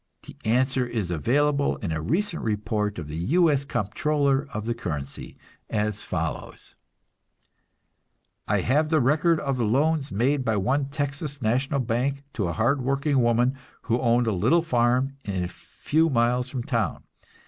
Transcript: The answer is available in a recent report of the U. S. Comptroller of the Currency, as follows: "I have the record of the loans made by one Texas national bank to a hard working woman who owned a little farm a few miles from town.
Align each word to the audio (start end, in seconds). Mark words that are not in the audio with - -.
The 0.23 0.35
answer 0.45 0.83
is 0.87 1.11
available 1.11 1.77
in 1.77 1.91
a 1.91 2.01
recent 2.01 2.41
report 2.41 2.97
of 2.97 3.07
the 3.07 3.17
U. 3.37 3.51
S. 3.51 3.63
Comptroller 3.65 4.47
of 4.51 4.65
the 4.65 4.73
Currency, 4.73 5.37
as 5.69 6.01
follows: 6.01 6.75
"I 8.47 8.61
have 8.61 8.89
the 8.89 8.99
record 8.99 9.39
of 9.39 9.57
the 9.57 9.63
loans 9.63 10.11
made 10.11 10.43
by 10.43 10.57
one 10.57 10.85
Texas 10.85 11.39
national 11.39 11.81
bank 11.81 12.23
to 12.33 12.47
a 12.47 12.53
hard 12.53 12.81
working 12.81 13.21
woman 13.21 13.53
who 13.83 13.99
owned 13.99 14.25
a 14.25 14.31
little 14.31 14.63
farm 14.63 15.17
a 15.27 15.45
few 15.47 16.09
miles 16.09 16.49
from 16.49 16.63
town. 16.63 17.03